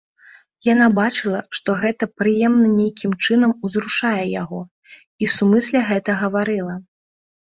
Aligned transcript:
Яна 0.67 0.85
бачыла, 0.99 1.39
што 1.57 1.69
гэта 1.81 2.07
прыемна 2.21 2.69
нейкім 2.79 3.11
чынам 3.27 3.53
узрушае 3.69 4.23
яго, 4.41 4.61
і 5.25 5.31
сумысля 5.37 5.79
гэта 5.91 6.11
гаварыла. 6.23 6.75